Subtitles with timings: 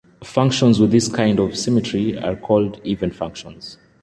[0.23, 3.77] Functions with this kind of symmetry are called even functions.